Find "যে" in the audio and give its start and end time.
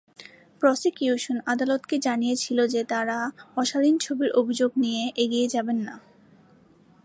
2.67-2.81